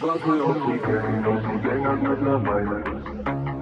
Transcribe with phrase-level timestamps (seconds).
[0.00, 2.84] Warte auf die Gang, doch die Gang hat mittlerweile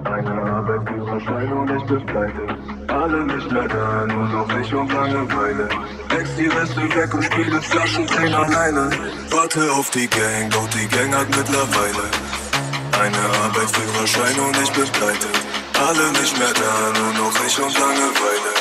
[0.05, 2.47] eine Arbeit, Führerschein und ich bin pleite.
[2.87, 5.67] Alle nicht mehr da, nur noch ich und Langeweile.
[6.15, 8.91] Ex die Reste weg und spiele Flaschendrehen alleine.
[9.31, 12.05] Warte auf die Gang, doch die Gang hat mittlerweile
[13.01, 15.27] eine Arbeit, Führerschein und ich bin pleite.
[15.87, 18.51] Alle nicht mehr da, nur noch ich und Langeweile.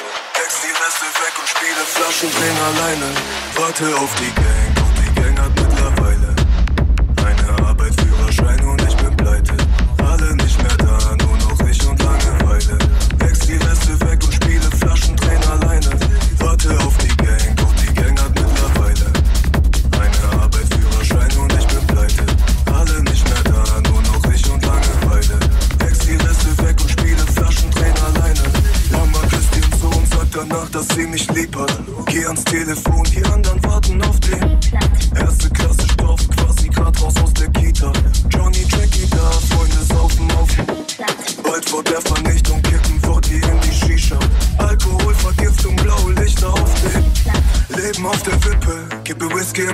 [0.44, 3.10] Ex die Reste weg und spiele Flaschendrehen alleine.
[3.54, 4.75] Warte auf die Gang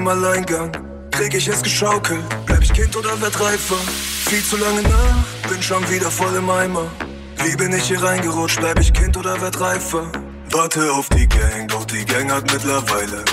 [0.03, 0.73] im Alleingang.
[1.13, 3.77] Krieg ich es geschaukelt, bleib ich Kind oder werd reifer?
[4.29, 6.87] Viel zu lange nach, bin schon wieder voll im Eimer.
[7.45, 10.11] Wie bin ich hier reingerutscht, bleib ich Kind oder werd reifer?
[10.51, 13.25] Warte auf die Gang, doch die Gang hat mittlerweile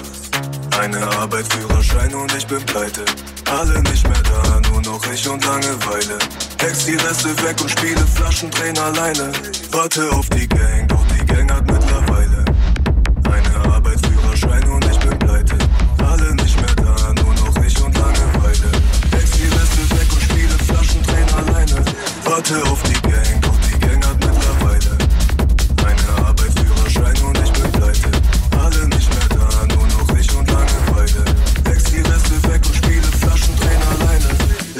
[0.79, 3.03] eine Arbeit, Führerschein und ich bin pleite.
[3.51, 6.17] Alle nicht mehr da, nur noch ich und Langeweile.
[6.59, 9.31] Ex die Reste weg und spiele Flaschendrehen alleine.
[9.71, 11.78] Warte auf die Gang, doch die Gang hat mittlerweile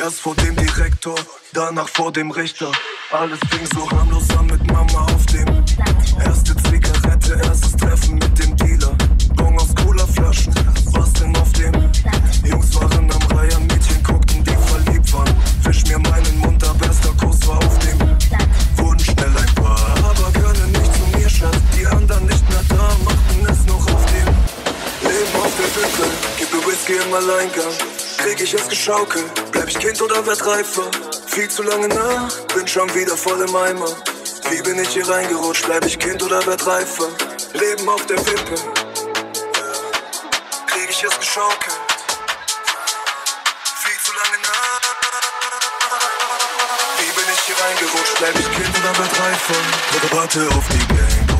[0.09, 1.13] Erst vor dem Direktor,
[1.53, 2.71] danach vor dem Richter.
[3.11, 5.45] Alles fing so harmlos an mit Mama auf dem.
[6.25, 8.97] Erste Zigarette, erstes Treffen mit dem Dealer.
[9.35, 10.51] Bon aus Colaflaschen,
[10.93, 11.73] was denn auf dem?
[12.43, 15.35] Jungs waren am Reiher, Mädchen guckten, die verliebt waren.
[15.61, 17.99] Wisch mir meinen Mund ab, erster Kuss war auf dem.
[18.77, 21.61] Wurden schnell ein paar, aber können nicht zu mir, Schatz.
[21.77, 24.27] Die anderen nicht mehr da, machten es noch auf dem.
[25.07, 27.99] Leben auf der Wippe, gib mir Whisky im Alleingang.
[28.19, 30.89] Krieg ich es geschaukelt, ich Kind oder werd reifer?
[31.27, 33.95] Viel zu lange nach, bin schon wieder voll im Eimer.
[34.49, 37.07] Wie bin ich hier reingerutscht, bleib ich Kind oder werd reifer?
[37.53, 38.55] Leben auf der Wippe,
[40.65, 41.77] krieg ich es geschaukelt.
[43.83, 44.81] Viel zu lange nach.
[46.97, 50.15] Wie bin ich hier reingerutscht, bleib ich Kind oder werd reifer?
[50.15, 51.38] Warte auf die Gang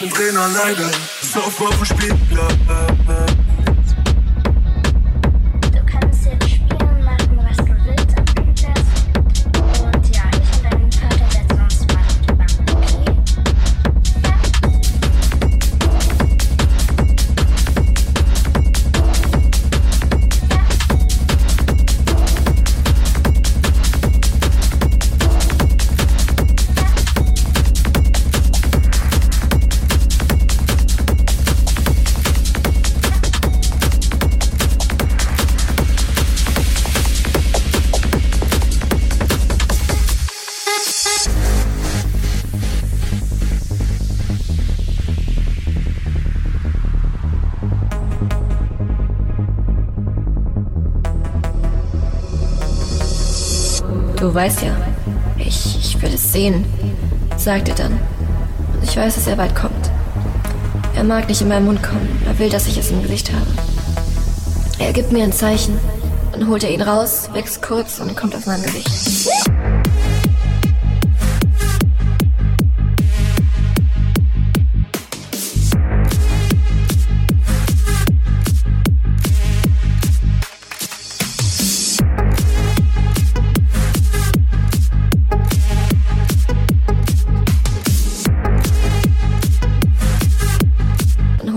[0.00, 0.90] spiele Flaschendrehen alleine.
[1.20, 2.99] Sauf auf dem Spielplatz.
[54.30, 54.76] Du weißt ja,
[55.38, 56.64] ich, ich will es sehen,
[57.36, 57.98] sagt er dann.
[58.74, 59.90] Und ich weiß, dass er weit kommt.
[60.94, 63.50] Er mag nicht in meinen Mund kommen, er will, dass ich es im Gesicht habe.
[64.78, 65.76] Er gibt mir ein Zeichen,
[66.30, 69.49] dann holt er ihn raus, wächst kurz und kommt auf mein Gesicht.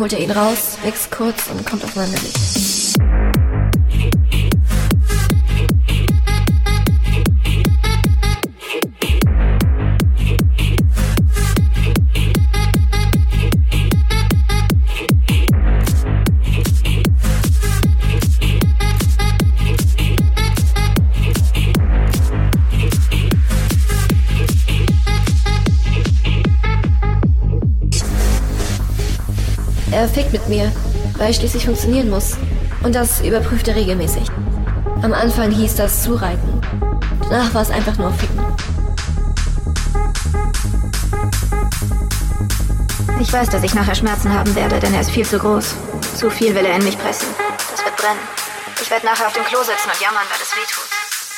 [0.04, 2.98] Holt er ihn raus, wächst kurz und kommt auf mein Gesicht.
[30.04, 30.70] Er fickt mit mir,
[31.18, 32.36] weil es schließlich funktionieren muss.
[32.84, 34.24] Und das überprüft er regelmäßig.
[35.02, 36.60] Am Anfang hieß das Zureiten.
[37.30, 38.44] Danach war es einfach nur Ficken.
[43.22, 45.74] Ich weiß, dass ich nachher Schmerzen haben werde, denn er ist viel zu groß.
[46.18, 47.30] Zu viel will er in mich pressen.
[47.72, 48.20] Das wird brennen.
[48.82, 50.90] Ich werde nachher auf dem Klo sitzen und jammern, weil es weh tut.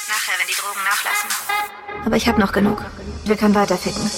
[0.10, 1.30] Nachher, wenn die Drogen nachlassen.
[2.04, 2.82] Aber ich habe noch genug.
[3.26, 4.10] Wir können weiter ficken.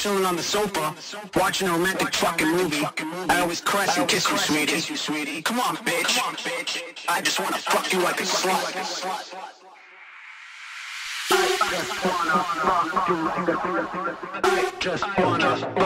[0.00, 0.94] Chilling on the sofa,
[1.36, 2.86] watching a romantic fucking movie,
[3.28, 5.42] I always caress and kiss you, sweetie?
[5.42, 6.18] Come on, bitch.
[7.06, 8.64] I just wanna fuck you like a slut.
[11.32, 14.16] I just wanna fuck you like a slut.
[14.42, 15.80] I just wanna,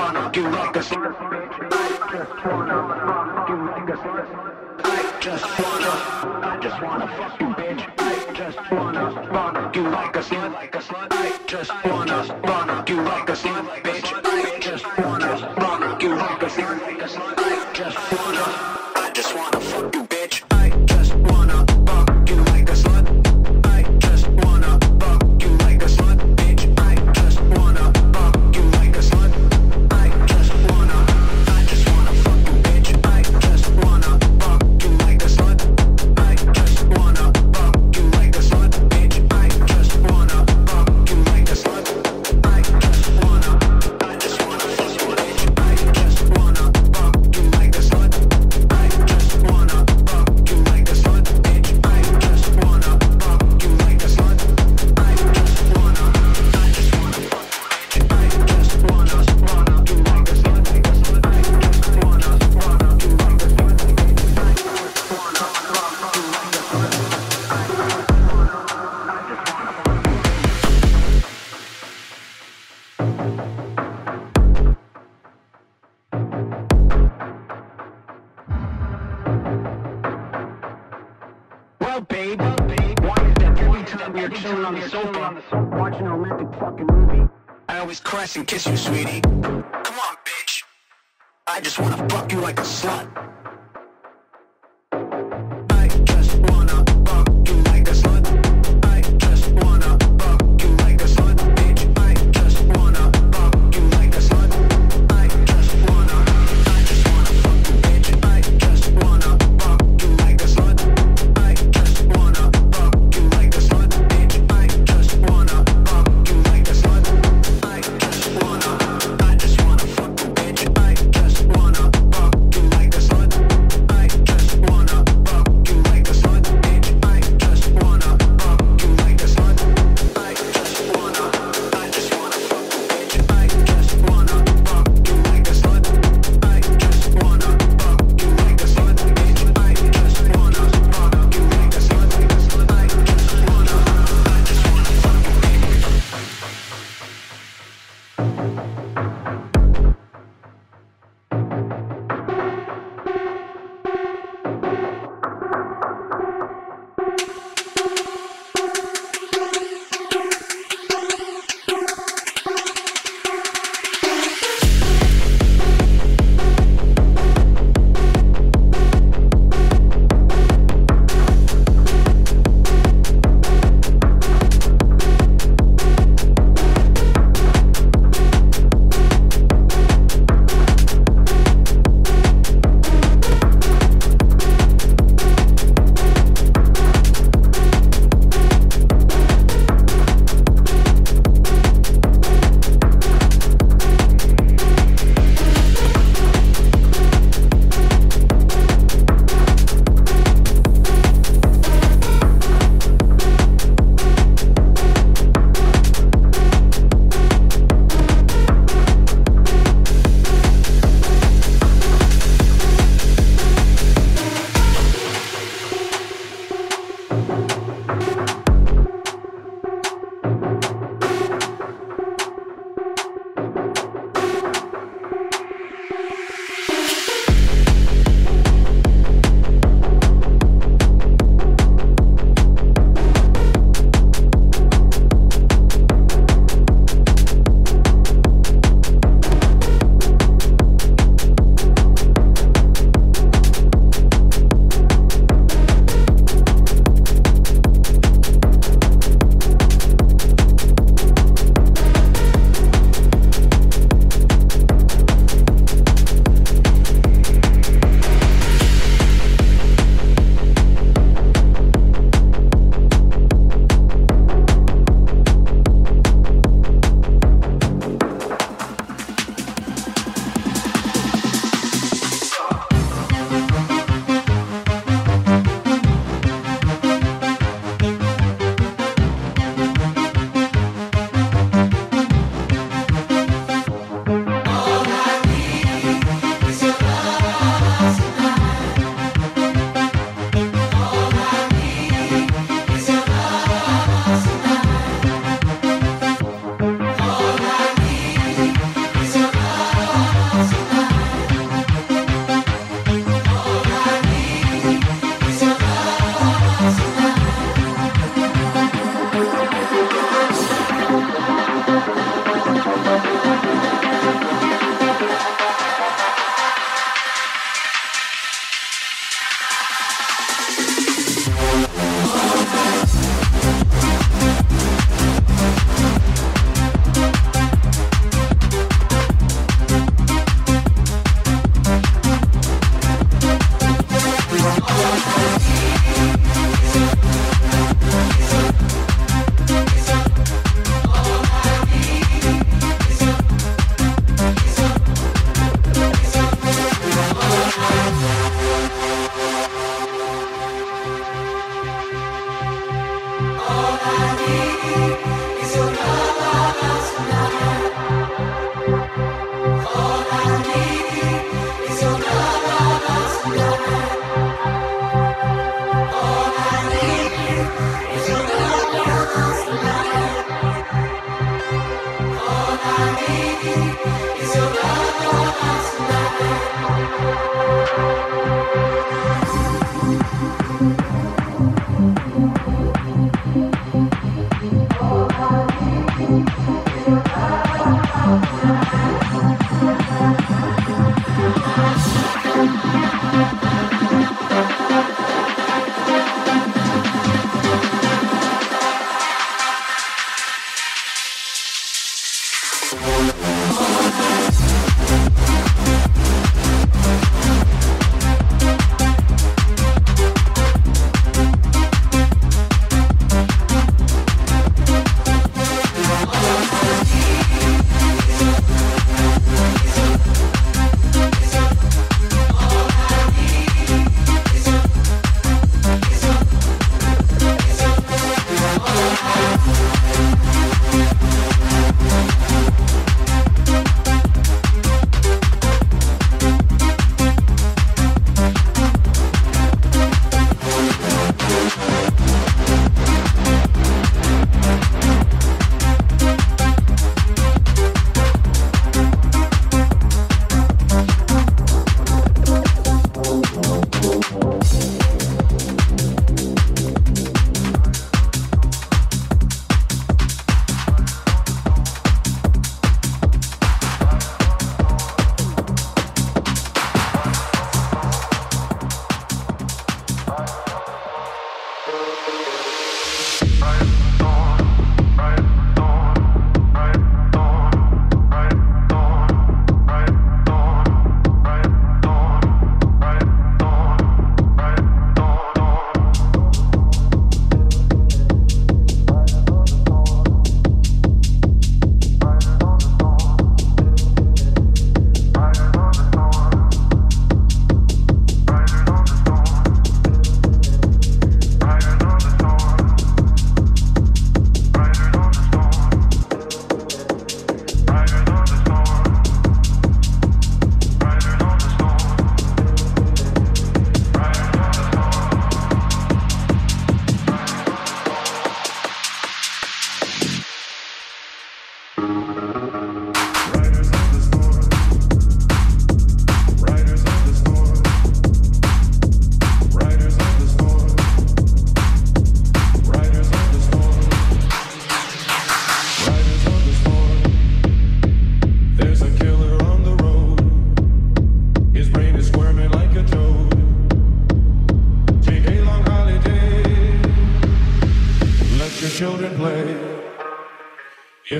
[5.26, 7.82] I just wanna fuck you, bitch.
[7.98, 11.06] I just wanna fuck you like a slut, like a slut.
[11.12, 14.12] I just wanna fuck you like a slut, bitch.
[14.22, 17.34] I just wanna fuck you like a slut, like a slut.
[17.38, 18.44] I just wanna,
[18.96, 20.03] I just wanna fuck you,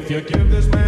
[0.05, 0.84] If you give this man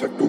[0.00, 0.27] contact.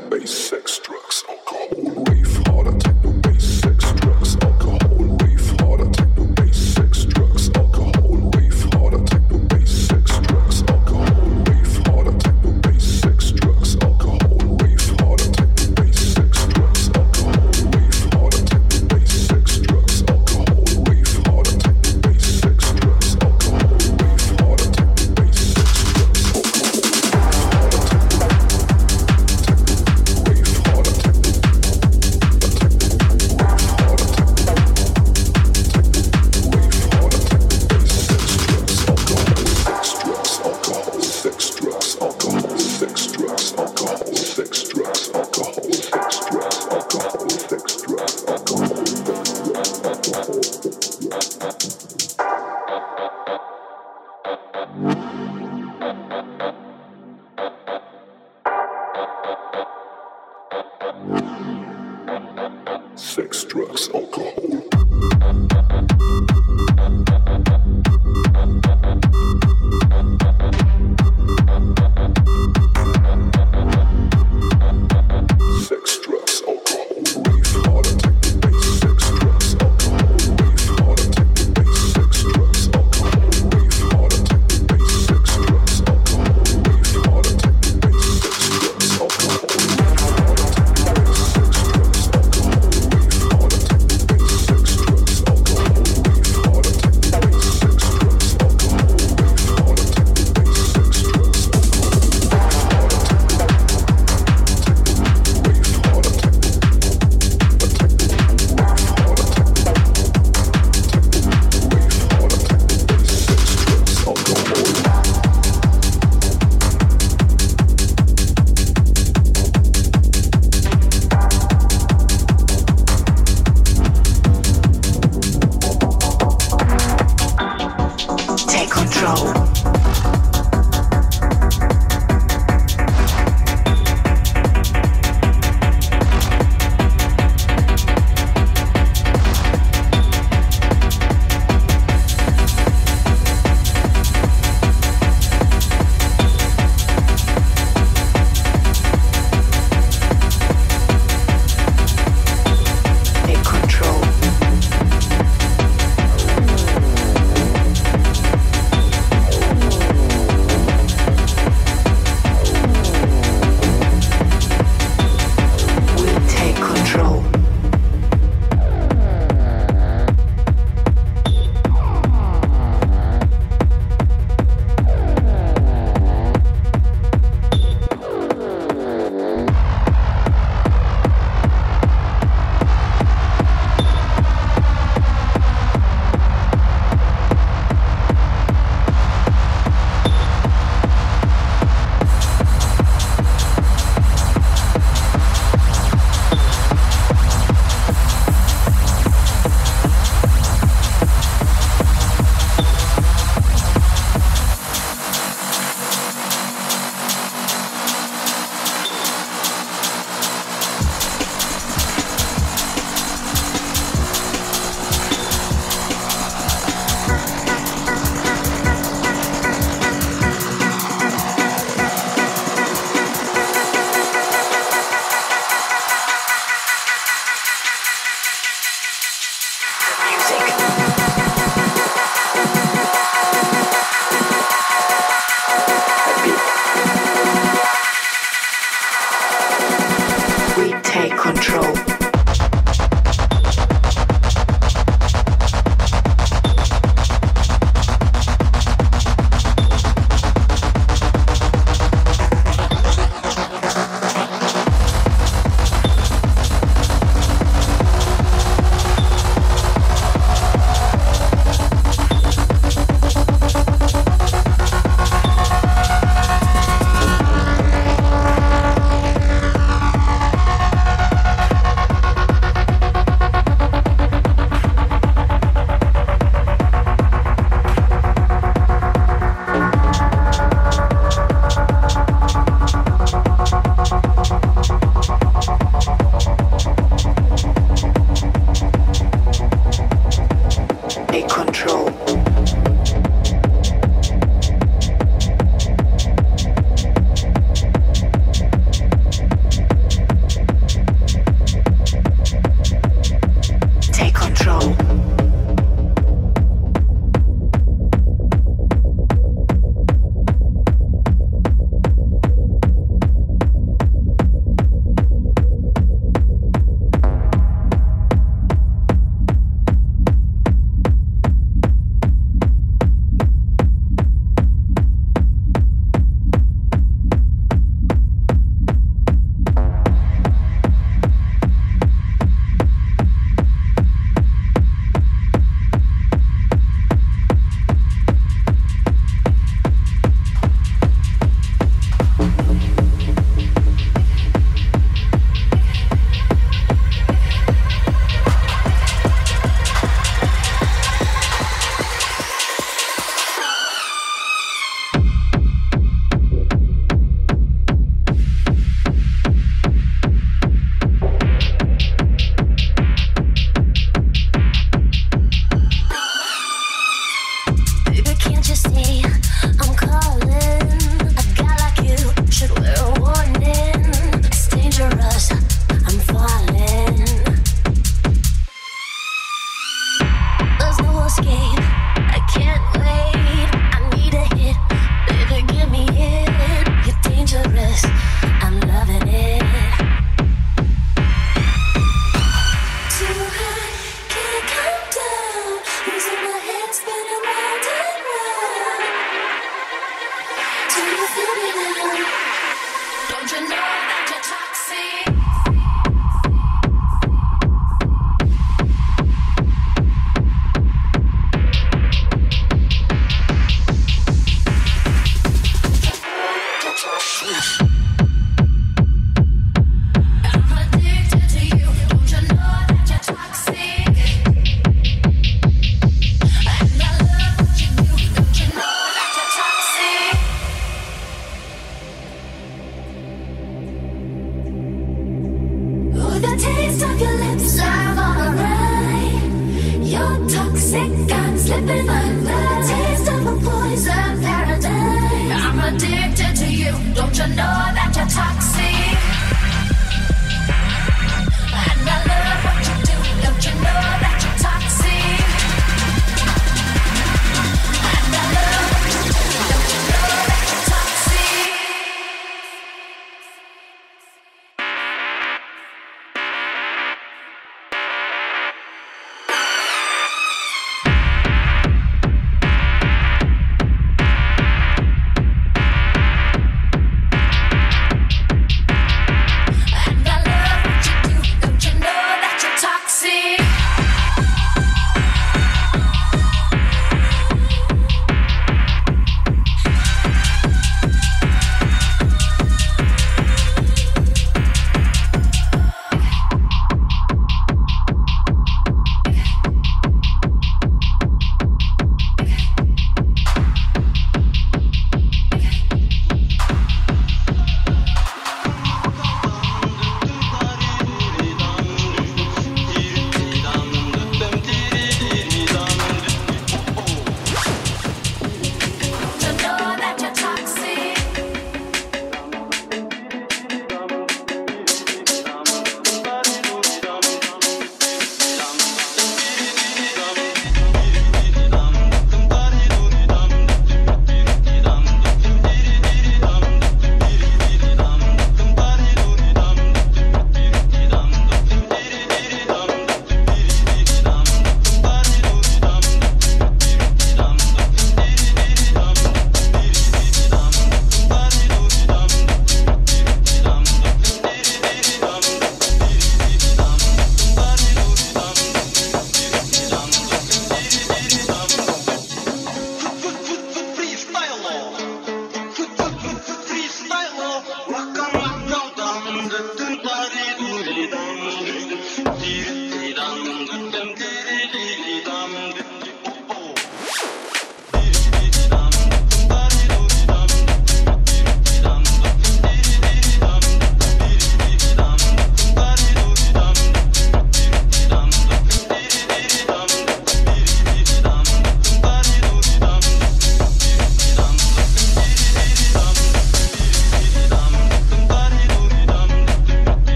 [63.19, 64.28] sex, drugs, alcohol.